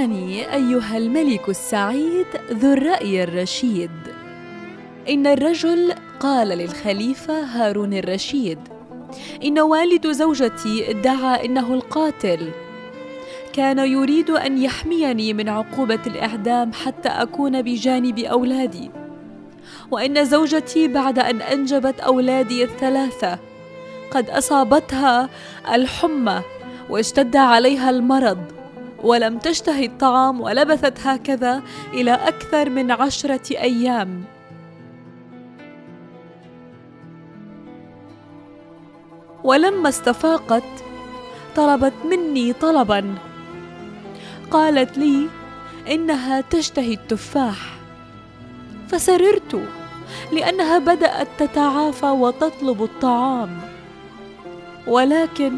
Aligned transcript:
اسمعني 0.00 0.54
أيها 0.54 0.96
الملك 0.96 1.48
السعيد 1.48 2.26
ذو 2.52 2.72
الرأي 2.72 3.22
الرشيد. 3.22 3.90
إن 5.08 5.26
الرجل 5.26 5.94
قال 6.20 6.48
للخليفة 6.48 7.40
هارون 7.40 7.92
الرشيد 7.94 8.58
إن 9.44 9.58
والد 9.60 10.06
زوجتي 10.06 10.90
ادعى 10.90 11.44
إنه 11.44 11.74
القاتل. 11.74 12.50
كان 13.52 13.78
يريد 13.78 14.30
أن 14.30 14.62
يحميني 14.62 15.32
من 15.32 15.48
عقوبة 15.48 16.00
الإعدام 16.06 16.72
حتى 16.72 17.08
أكون 17.08 17.62
بجانب 17.62 18.18
أولادي. 18.18 18.90
وإن 19.90 20.24
زوجتي 20.24 20.88
بعد 20.88 21.18
أن 21.18 21.42
أنجبت 21.42 22.00
أولادي 22.00 22.64
الثلاثة 22.64 23.38
قد 24.10 24.30
أصابتها 24.30 25.28
الحمى 25.74 26.42
واشتد 26.90 27.36
عليها 27.36 27.90
المرض. 27.90 28.59
ولم 29.02 29.38
تشتهي 29.38 29.86
الطعام 29.86 30.40
ولبثت 30.40 31.06
هكذا 31.06 31.62
إلى 31.92 32.14
أكثر 32.14 32.70
من 32.70 32.90
عشرة 32.90 33.50
أيام. 33.50 34.24
ولما 39.44 39.88
استفاقت 39.88 40.62
طلبت 41.56 41.92
مني 42.10 42.52
طلبا. 42.52 43.14
قالت 44.50 44.98
لي 44.98 45.28
إنها 45.88 46.40
تشتهي 46.40 46.94
التفاح. 46.94 47.74
فسررت 48.88 49.62
لأنها 50.32 50.78
بدأت 50.78 51.28
تتعافى 51.38 52.06
وتطلب 52.06 52.82
الطعام. 52.82 53.60
ولكن 54.86 55.52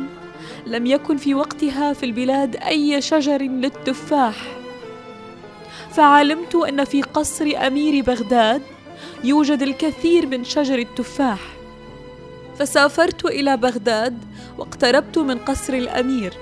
لم 0.66 0.86
يكن 0.86 1.16
في 1.16 1.34
وقتها 1.34 1.92
في 1.92 2.06
البلاد 2.06 2.56
أي 2.56 3.00
شجر 3.00 3.42
للتفاح. 3.42 4.56
فعلمت 5.90 6.54
أن 6.54 6.84
في 6.84 7.02
قصر 7.02 7.52
أمير 7.66 8.04
بغداد 8.04 8.62
يوجد 9.24 9.62
الكثير 9.62 10.26
من 10.26 10.44
شجر 10.44 10.78
التفاح. 10.78 11.40
فسافرت 12.58 13.24
إلى 13.24 13.56
بغداد 13.56 14.18
واقتربت 14.58 15.18
من 15.18 15.38
قصر 15.38 15.72
الأمير. 15.72 16.34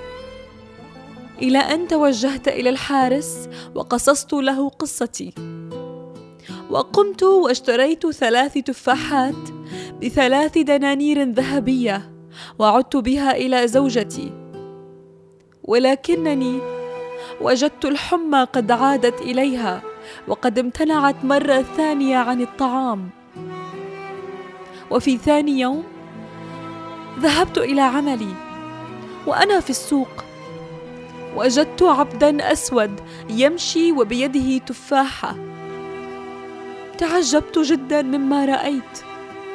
إلى 1.41 1.57
أن 1.57 1.87
توجهت 1.87 2.47
إلى 2.47 2.69
الحارس 2.69 3.49
وقصصت 3.75 4.33
له 4.33 4.69
قصتي. 4.69 5.33
وقمت 6.69 7.23
واشتريت 7.23 8.07
ثلاث 8.07 8.53
تفاحات 8.53 9.49
بثلاث 10.01 10.57
دنانير 10.57 11.23
ذهبية. 11.23 12.11
وعدت 12.59 12.95
بها 12.95 13.31
إلى 13.31 13.67
زوجتي. 13.67 14.31
ولكنني 15.63 16.59
وجدت 17.41 17.85
الحمى 17.85 18.43
قد 18.43 18.71
عادت 18.71 19.21
إليها 19.21 19.81
وقد 20.27 20.59
امتنعت 20.59 21.25
مرة 21.25 21.61
ثانية 21.77 22.17
عن 22.17 22.41
الطعام. 22.41 23.09
وفي 24.91 25.17
ثاني 25.17 25.59
يوم 25.59 25.83
ذهبت 27.19 27.57
إلى 27.57 27.81
عملي 27.81 28.33
وأنا 29.27 29.59
في 29.59 29.69
السوق. 29.69 30.23
وجدت 31.35 31.83
عبدا 31.83 32.51
أسود 32.51 32.99
يمشي 33.29 33.91
وبيده 33.91 34.57
تفاحة. 34.57 35.35
تعجبت 36.97 37.59
جدا 37.59 38.01
مما 38.01 38.45
رأيت. 38.45 39.10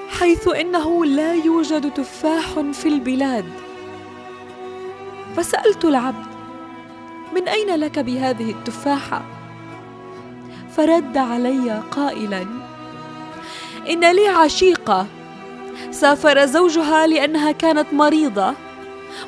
حيث 0.08 0.48
إنه 0.48 1.04
لا 1.04 1.34
يوجد 1.34 1.94
تفاح 1.94 2.60
في 2.72 2.88
البلاد. 2.88 3.44
فسألت 5.36 5.84
العبد 5.84 6.26
من 7.34 7.48
أين 7.48 7.74
لك 7.74 7.98
بهذه 7.98 8.50
التفاحة؟ 8.50 9.22
فرد 10.76 11.16
علي 11.16 11.82
قائلا 11.90 12.46
إن 13.90 14.12
لي 14.12 14.28
عشيقة 14.28 15.06
سافر 15.90 16.46
زوجها 16.46 17.06
لأنها 17.06 17.52
كانت 17.52 17.86
مريضة 17.92 18.54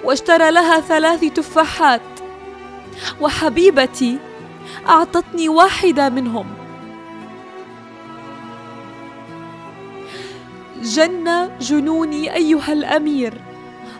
واشترى 0.05 0.51
لها 0.51 0.81
ثلاث 0.81 1.25
تفاحات 1.25 2.01
وحبيبتي 3.21 4.19
أعطتني 4.89 5.49
واحدة 5.49 6.09
منهم. 6.09 6.47
جن 10.83 11.51
جنوني 11.61 12.35
أيها 12.35 12.73
الأمير 12.73 13.35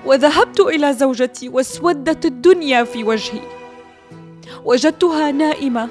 وذهبت 0.07 0.61
إلى 0.61 0.93
زوجتي 0.93 1.49
واسودت 1.49 2.27
الدنيا 2.27 2.85
في 2.85 3.05
وجهي. 3.05 3.41
وجدتها 4.65 5.31
نائمة 5.31 5.89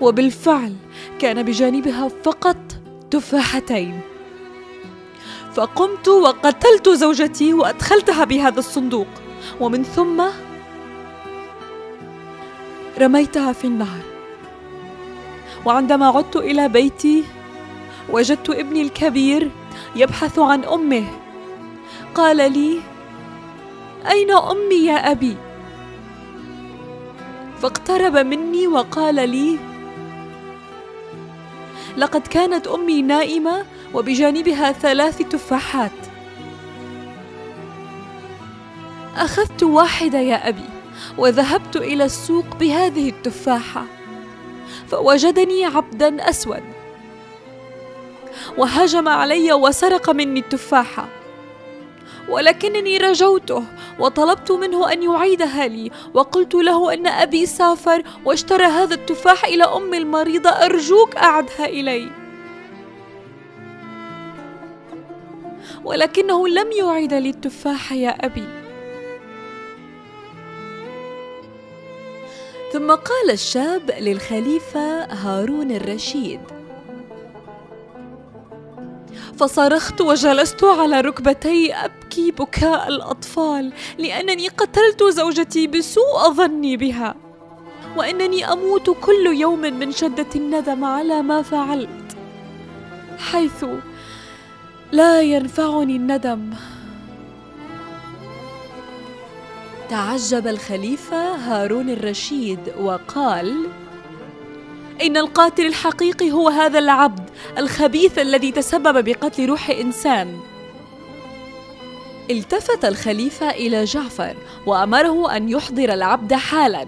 وبالفعل 0.00 0.76
كان 1.18 1.42
بجانبها 1.42 2.08
فقط 2.24 2.56
تفاحتين. 3.10 4.00
فقمت 5.54 6.08
وقتلت 6.08 6.88
زوجتي 6.88 7.54
وأدخلتها 7.54 8.24
بهذا 8.24 8.58
الصندوق 8.58 9.06
ومن 9.60 9.84
ثم 9.84 10.22
رميتها 13.00 13.52
في 13.52 13.64
النهر. 13.64 14.00
وعندما 15.64 16.06
عدت 16.06 16.36
إلى 16.36 16.68
بيتي 16.68 17.24
وجدت 18.12 18.50
ابني 18.50 18.82
الكبير 18.82 19.50
يبحث 19.96 20.38
عن 20.38 20.64
أمه. 20.64 21.04
قال 22.14 22.36
لي 22.36 22.80
أين 24.10 24.30
أمي 24.30 24.86
يا 24.86 25.10
أبي؟ 25.10 25.36
فاقترب 27.62 28.16
مني 28.16 28.66
وقال 28.66 29.14
لي 29.14 29.58
لقد 31.96 32.26
كانت 32.26 32.66
أمي 32.66 33.02
نائمة 33.02 33.64
وبجانبها 33.94 34.72
ثلاث 34.72 35.18
تفاحات. 35.18 35.92
أخذت 39.16 39.62
واحدة 39.62 40.18
يا 40.18 40.48
أبي 40.48 40.68
وذهبت 41.18 41.76
إلى 41.76 42.04
السوق 42.04 42.56
بهذه 42.60 43.08
التفاحة 43.08 43.84
فوجدني 44.88 45.64
عبدا 45.64 46.30
أسود. 46.30 46.71
وهجم 48.58 49.08
علي 49.08 49.52
وسرق 49.52 50.10
مني 50.10 50.40
التفاحه 50.40 51.08
ولكنني 52.28 52.98
رجوته 52.98 53.64
وطلبت 53.98 54.52
منه 54.52 54.92
أن 54.92 55.02
يعيدها 55.02 55.66
لي 55.66 55.90
وقلت 56.14 56.54
له 56.54 56.94
أن 56.94 57.06
أبي 57.06 57.46
سافر 57.46 58.02
واشترى 58.24 58.64
هذا 58.64 58.94
التفاح 58.94 59.44
إلى 59.44 59.64
امي 59.64 59.98
المريضة 59.98 60.50
أرجوك 60.50 61.16
أعدها 61.16 61.66
إلي. 61.66 62.10
ولكنه 65.84 66.48
لم 66.48 66.72
يعيد 66.72 67.14
لي 67.14 67.30
التفاح 67.30 67.92
يا 67.92 68.10
أبي. 68.10 68.44
ثم 72.72 72.90
قال 72.90 73.30
الشاب 73.30 73.90
للخليفة 74.00 75.04
هارون 75.04 75.70
الرشيد 75.70 76.40
فصرخت 79.42 80.00
وجلست 80.00 80.64
على 80.64 81.00
ركبتي 81.00 81.74
أبكي 81.74 82.30
بكاء 82.30 82.88
الأطفال 82.88 83.72
لأنني 83.98 84.48
قتلت 84.48 85.02
زوجتي 85.02 85.66
بسوء 85.66 86.32
ظني 86.32 86.76
بها. 86.76 87.14
وإنني 87.96 88.52
أموت 88.52 88.90
كل 88.90 89.26
يوم 89.26 89.60
من 89.60 89.92
شدة 89.92 90.26
الندم 90.36 90.84
على 90.84 91.22
ما 91.22 91.42
فعلت 91.42 92.16
حيث 93.18 93.64
لا 94.92 95.22
ينفعني 95.22 95.96
الندم. 95.96 96.50
تعجب 99.90 100.46
الخليفة 100.46 101.34
هارون 101.34 101.90
الرشيد 101.90 102.60
وقال 102.80 103.66
إن 105.02 105.16
القاتل 105.16 105.66
الحقيقي 105.66 106.32
هو 106.32 106.48
هذا 106.48 106.78
العبد 106.78 107.21
الخبيث 107.58 108.18
الذي 108.18 108.52
تسبب 108.52 109.04
بقتل 109.04 109.46
روح 109.46 109.70
إنسان. 109.70 110.40
التفت 112.30 112.84
الخليفة 112.84 113.50
إلى 113.50 113.84
جعفر 113.84 114.36
وأمره 114.66 115.36
أن 115.36 115.48
يحضر 115.48 115.94
العبد 115.94 116.34
حالا. 116.34 116.86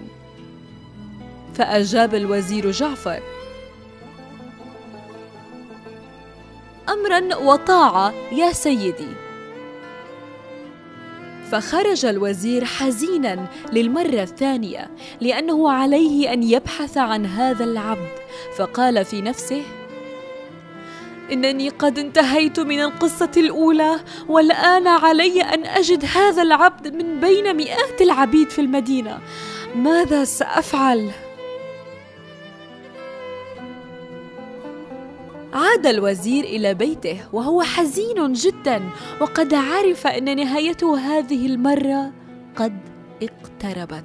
فأجاب 1.55 2.15
الوزير 2.15 2.71
جعفر. 2.71 3.23
امرا 6.89 7.37
وطاعه 7.37 8.15
يا 8.33 8.53
سيدي. 8.53 9.09
فخرج 11.51 12.05
الوزير 12.05 12.65
حزينا 12.65 13.47
للمرة 13.73 14.23
الثانية 14.23 14.91
لأنه 15.21 15.73
عليه 15.73 16.33
أن 16.33 16.43
يبحث 16.43 16.99
عن 16.99 17.27
هذا 17.27 17.65
العبد. 17.65 18.11
فقال 18.57 19.05
في 19.05 19.21
نفسه 19.21 19.63
إنني 21.33 21.69
قد 21.69 21.99
انتهيت 21.99 22.61
من 22.61 22.81
القصة 22.81 23.31
الأولى 23.37 23.97
والآن 24.29 24.87
علي 24.87 25.43
أن 25.43 25.65
أجد 25.65 26.05
هذا 26.05 26.43
العبد 26.43 26.95
من 26.95 27.21
بين 27.21 27.57
مئات 27.57 28.01
العبيد 28.01 28.51
في 28.51 28.61
المدينة. 28.61 29.19
ماذا 29.77 30.25
سأفعل؟ 30.25 31.11
عاد 35.55 35.87
الوزير 35.87 36.45
إلى 36.45 36.75
بيته 36.75 37.21
وهو 37.33 37.63
حزين 37.63 38.33
جدا 38.33 38.83
وقد 39.21 39.55
عرف 39.55 40.07
أن 40.07 40.37
نهايته 40.37 40.99
هذه 40.99 41.47
المرة 41.47 42.13
قد 42.57 42.79
اقتربت. 43.23 44.05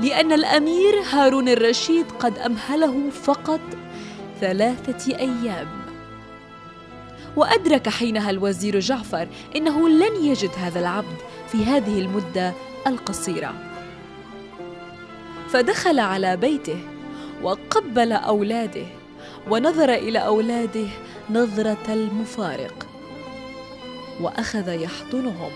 لأن 0.00 0.32
الأمير 0.32 1.00
هارون 1.10 1.48
الرشيد 1.48 2.06
قد 2.18 2.38
أمهله 2.38 3.10
فقط 3.10 3.60
ثلاثة 4.42 5.18
أيام. 5.18 5.68
وأدرك 7.36 7.88
حينها 7.88 8.30
الوزير 8.30 8.80
جعفر 8.80 9.28
إنه 9.56 9.88
لن 9.88 10.24
يجد 10.24 10.50
هذا 10.56 10.80
العبد 10.80 11.16
في 11.48 11.64
هذه 11.64 12.00
المدة 12.00 12.52
القصيرة. 12.86 13.54
فدخل 15.48 15.98
على 15.98 16.36
بيته 16.36 16.78
وقبل 17.42 18.12
أولاده 18.12 18.86
ونظر 19.50 19.94
إلى 19.94 20.18
أولاده 20.18 20.88
نظرة 21.30 21.84
المفارق 21.88 22.86
وأخذ 24.20 24.68
يحضنهم. 24.68 25.50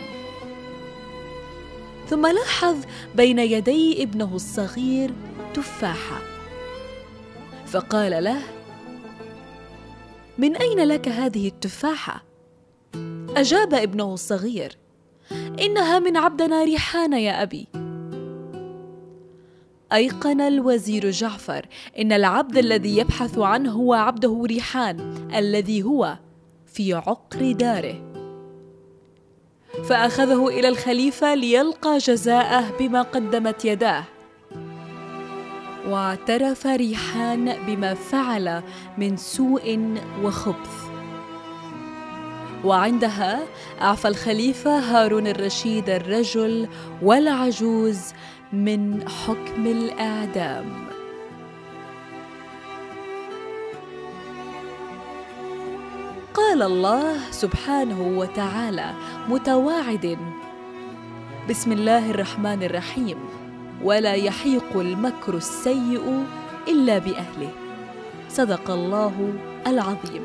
ثم 2.11 2.27
لاحظ 2.27 2.77
بين 3.15 3.39
يدي 3.39 4.03
ابنه 4.03 4.31
الصغير 4.35 5.11
تفاحة. 5.55 6.19
فقال 7.67 8.25
له 8.25 8.56
من 10.39 10.57
أين 10.57 10.81
لك 10.81 11.09
هذه 11.09 11.49
التفاحة؟ 11.49 12.25
أجاب 13.37 13.75
ابنه 13.75 14.15
الصغير. 14.15 14.77
إنها 15.61 15.99
من 15.99 16.17
عبدنا 16.17 16.65
ريحان 16.65 17.13
يا 17.13 17.43
أبي. 17.43 17.67
أيقن 19.93 20.41
الوزير 20.41 21.11
جعفر 21.11 21.67
إن 21.99 22.13
العبد 22.13 22.59
الذي 22.59 22.99
يبحث 22.99 23.39
عنه 23.39 23.73
هو 23.73 23.95
عبده 23.95 24.43
ريحان 24.47 25.29
الذي 25.35 25.83
هو 25.83 26.19
في 26.67 26.95
عقر 26.95 27.53
داره. 27.53 28.03
فأخذه 29.85 30.49
إلى 30.49 30.69
الخليفة 30.69 31.35
ليلقى 31.35 31.99
جزاءه 31.99 32.79
بما 32.79 33.03
قدمت 33.03 33.65
يداه. 33.65 34.05
واعترف 35.87 36.67
ريحان 36.67 37.57
بما 37.67 37.95
فعل 37.95 38.63
من 38.99 39.17
سوء 39.17 39.97
وخبث. 40.23 40.87
وعندها 42.65 43.43
أعفى 43.81 44.09
الخليفة 44.09 44.79
هارون 44.79 45.27
الرشيد 45.27 45.91
الرجل 45.91 46.69
والعجوز 47.03 48.01
من 48.53 49.09
حكم 49.09 49.67
الإعدام. 49.67 50.87
قال 56.35 56.63
الله 56.63 57.31
سبحانه 57.31 58.19
وتعالى 58.19 58.95
متواعد. 59.29 60.19
بسم 61.51 61.73
الله 61.73 62.11
الرحمن 62.11 62.63
الرحيم. 62.63 63.46
ولا 63.83 64.15
يحيق 64.15 64.77
المكر 64.77 65.35
السيء 65.35 66.25
إلا 66.69 66.99
بأهله. 66.99 67.51
صدق 68.29 68.71
الله 68.71 69.33
العظيم. 69.67 70.23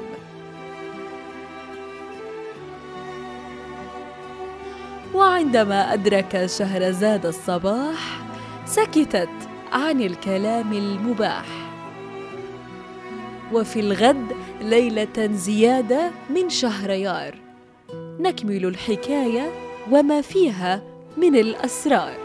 وعندما 5.14 5.94
أدرك 5.94 6.46
شهرزاد 6.46 7.26
الصباح 7.26 8.22
سكتت 8.66 9.30
عن 9.72 10.02
الكلام 10.02 10.74
المباح. 10.74 11.46
وفي 13.54 13.80
الغد 13.80 14.28
ليلة 14.62 15.30
زيادة 15.32 16.12
من 16.30 16.50
شهريار 16.50 17.36
نكمل 18.20 18.66
الحكاية 18.66 19.52
وما 19.92 20.22
فيها 20.22 20.82
من 21.18 21.36
الأسرار. 21.36 22.18